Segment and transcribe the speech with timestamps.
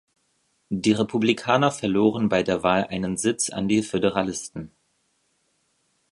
[0.69, 4.71] Die Republikaner verloren bei der Wahl einen Sitz an die Föderalisten.